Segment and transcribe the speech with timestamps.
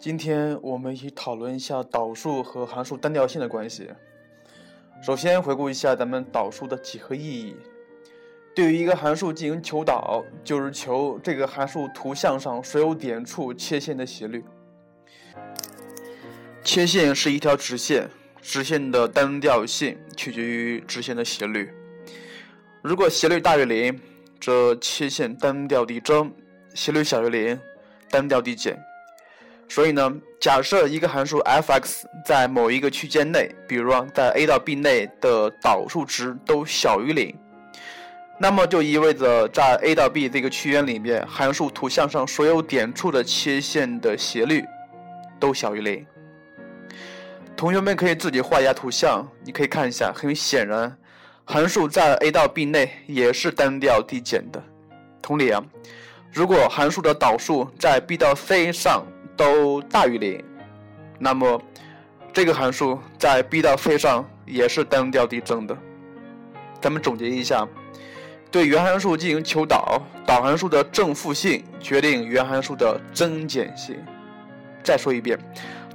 [0.00, 3.90] 今天我们一起讨论一下导数和函数单调性的关系。
[5.02, 7.56] 首先回顾一下咱们导数的几何意义。
[8.54, 14.44] 对于一个函数进行求导，就是求这个函数图像上所有点处切线的斜率。
[16.62, 18.08] 切线是一条直线，
[18.40, 21.72] 直线的单调性取决于直线的斜率。
[22.82, 24.00] 如果斜率大于零，
[24.40, 26.30] 则切线单调递增；
[26.72, 27.58] 斜率小于零，
[28.08, 28.80] 单调递减。
[29.68, 37.34] 所以呢，假设一个函数 f(x) 在某一个区间内，比如啊，在 a 到 b 内的导数值都小于零，
[38.38, 44.64] 那么就意味着在 a 到 b 这个区间里面，函数图像上所有点处的切线的斜率
[45.38, 46.04] 都小于零。
[47.54, 50.96] 同学们可以自己画一下图像，你可以看一下，很显然。
[51.44, 54.62] 函数在 a 到 b 内也是单调递减的。
[55.20, 55.62] 同理啊，
[56.32, 59.04] 如果函数的导数在 b 到 c 上
[59.38, 60.44] 都大于零，
[61.16, 61.62] 那么
[62.32, 65.74] 这个函数在 b 到 c 上也是单调递增的。
[66.80, 67.66] 咱们总结一下：
[68.50, 73.96] 对原函数进行求导，导函数的正负性决定原函数的增减性。
[74.82, 75.38] 再说一遍，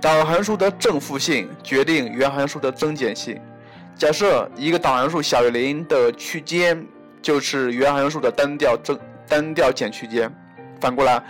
[0.00, 3.40] 导函数的正负性决定原函数的增减性。
[3.96, 6.86] 假设一个导函数小于零的区间
[7.20, 10.32] 就是原函数的单调增单调减区间。
[10.80, 11.22] 反过来，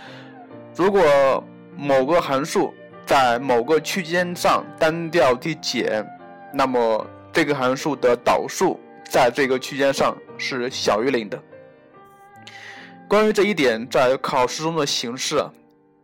[0.75, 1.43] 如果
[1.75, 2.73] 某个函数
[3.05, 6.05] 在某个区间上单调递减，
[6.53, 8.79] 那么这个函数的导数
[9.09, 11.41] 在这个区间上是小于零的。
[13.07, 15.43] 关于这一点，在考试中的形式，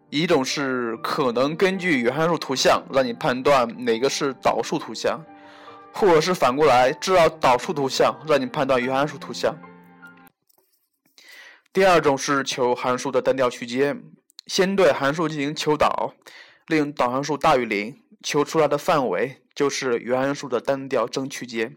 [0.10, 5.20] 一种是可能根据原函数图像让你判断哪个是导数图像。
[5.92, 9.58] 或者是反过来，知道导数图像，让你判断原函数图像。
[11.74, 14.00] 第二种是求函数的单调区间，
[14.50, 16.16] 先对函数进行求导，
[16.66, 21.76] 令导函数大于零，求出来的范围就是原函数的单调增区间；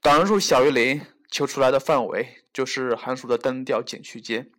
[0.00, 4.50] 导函数小于零，求出来的范围就是函数的单调减区间。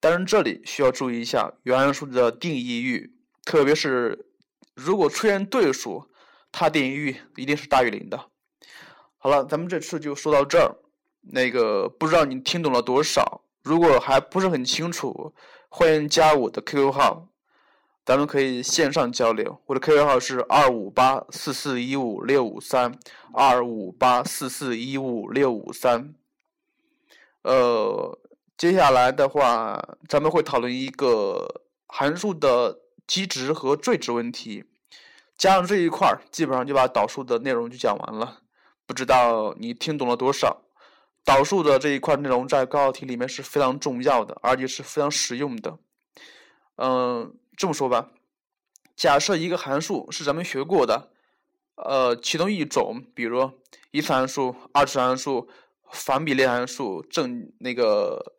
[0.00, 3.14] 当然，这里需要注意一下原函数的定义域，
[3.44, 4.26] 特别是
[4.74, 6.08] 如果出现对数。
[6.54, 8.26] 它定义域一定是大于零的。
[9.16, 10.76] 好了，咱们这次就说到这儿。
[11.22, 13.42] 那个不知道你听懂了多少？
[13.62, 15.32] 如果还不是很清楚，
[15.68, 17.28] 欢迎加我的 QQ 号，
[18.04, 19.60] 咱们可以线上交流。
[19.66, 22.98] 我的 QQ 号是二五八四四一五六五三
[23.32, 26.12] 二五八四四一五六五三。
[27.42, 28.18] 呃，
[28.56, 34.64] 接下来的话，咱们会讨论一个函数的极值和最值问题。
[35.38, 38.40] 加上这一块儿，基本上就把导数的内容就讲完了。
[38.86, 40.62] 不知道你听懂了多少？
[41.24, 45.78] 导数的这一块内容在高考题里面是非常重要的，而且是非常实用的。
[46.76, 48.10] 嗯，这么说吧，
[48.96, 51.10] 假设一个函数是咱们学过的，
[51.76, 53.52] 呃，其中一种，比如
[53.90, 55.48] 一次函数、二次函数、
[55.90, 58.34] 反比例函数、正那个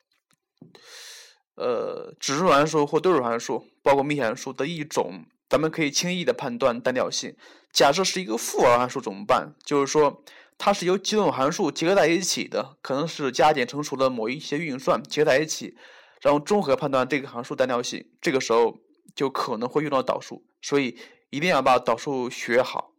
[1.55, 5.25] 呃指数函数或对数函数，包括幂函数的一种。
[5.49, 7.37] 咱们可以轻易的判断单调性。
[7.71, 9.53] 假设是一个负二函数怎么办？
[9.63, 10.23] 就是说
[10.65, 15.75] 它是由几种函数结合在一起的，可能是加减乘除的某一些运算结合在一起，
[16.21, 18.09] 然后综合判断这个函数单调性。
[18.21, 18.79] 这个时候
[19.13, 20.97] 就可能会用到导数，所以
[21.31, 22.93] 一定要把导数学好。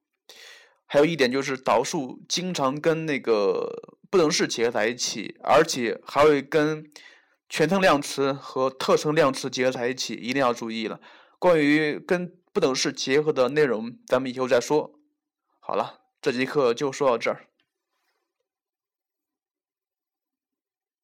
[0.85, 6.85] 还有一点就是导数经常跟那个不等式结合在一起，而且还会跟
[7.49, 11.01] 全称量词和特称量词结合在一起，一定要注意了。
[11.39, 15.01] 关于跟不等式结合的内容，咱们以后再说。
[15.61, 17.47] 好了，这节课就说到这儿。